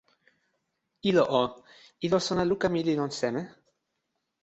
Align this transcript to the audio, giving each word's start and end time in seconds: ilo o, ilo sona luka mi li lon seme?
ilo 1.11 1.27
o, 1.41 1.43
ilo 2.09 2.17
sona 2.29 2.47
luka 2.49 2.67
mi 2.73 2.81
li 2.87 2.93
lon 2.99 3.11
seme? 3.19 3.43